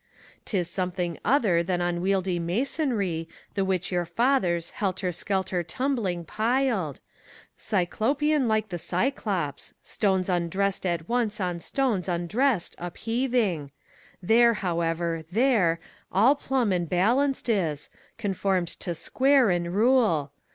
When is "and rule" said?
19.51-20.31